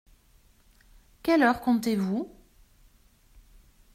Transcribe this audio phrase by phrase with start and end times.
[1.21, 2.27] Quelle heure comptez-vous?